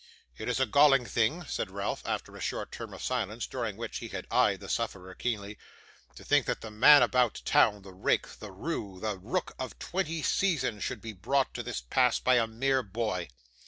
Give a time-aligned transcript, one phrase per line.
[0.39, 3.99] 'It is a galling thing,' said Ralph, after a short term of silence, during which
[3.99, 5.59] he had eyed the sufferer keenly,
[6.15, 10.23] 'to think that the man about town, the rake, the ROUE, the rook of twenty
[10.23, 13.27] seasons should be brought to this pass by a mere boy!